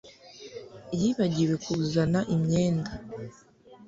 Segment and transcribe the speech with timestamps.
[0.99, 2.91] Yibagiwe kuzana imyenda